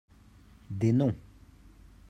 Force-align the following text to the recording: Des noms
Des 0.71 0.93
noms 0.93 1.13